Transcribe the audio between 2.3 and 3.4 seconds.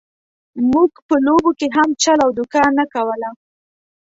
دوکه نه کوله.